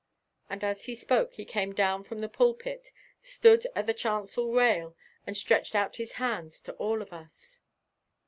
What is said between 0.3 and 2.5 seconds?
And as he spoke he came down from the